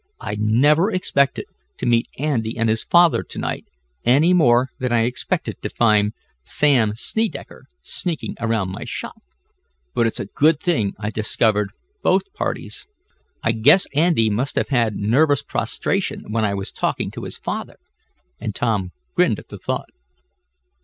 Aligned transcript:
I 0.19 0.35
never 0.39 0.89
expected 0.89 1.45
to 1.77 1.85
meet 1.85 2.07
Andy 2.17 2.57
and 2.57 2.69
his 2.69 2.83
father 2.83 3.21
to 3.21 3.37
night, 3.37 3.65
any 4.03 4.33
more 4.33 4.71
than 4.79 4.91
I 4.91 5.01
expected 5.03 5.61
to 5.61 5.69
find 5.69 6.13
Sam 6.43 6.93
Snedecker 6.95 7.65
sneaking 7.83 8.35
around 8.39 8.71
my 8.71 8.83
shop, 8.83 9.21
but 9.93 10.07
it's 10.07 10.19
a 10.19 10.25
good 10.25 10.59
thing 10.59 10.95
I 10.97 11.11
discovered 11.11 11.69
both 12.01 12.33
parties. 12.33 12.87
I 13.43 13.51
guess 13.51 13.85
Andy 13.93 14.31
must 14.31 14.55
have 14.55 14.69
had 14.69 14.95
nervous 14.95 15.43
prostration 15.43 16.31
when 16.33 16.45
I 16.45 16.55
was 16.55 16.71
talking 16.71 17.11
to 17.11 17.25
his 17.25 17.37
father," 17.37 17.77
and 18.39 18.55
Tom 18.55 18.93
grinned 19.13 19.37
at 19.37 19.49
the 19.49 19.57
thought. 19.59 19.89